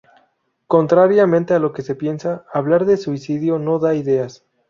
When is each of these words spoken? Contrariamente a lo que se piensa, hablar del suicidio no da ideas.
Contrariamente 0.65 1.53
a 1.53 1.59
lo 1.59 1.73
que 1.73 1.83
se 1.83 1.93
piensa, 1.93 2.43
hablar 2.51 2.85
del 2.85 2.97
suicidio 2.97 3.59
no 3.59 3.77
da 3.77 3.93
ideas. 3.93 4.43